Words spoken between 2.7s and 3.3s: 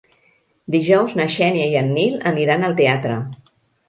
teatre.